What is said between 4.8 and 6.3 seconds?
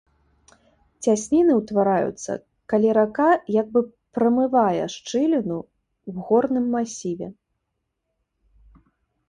шчыліну ў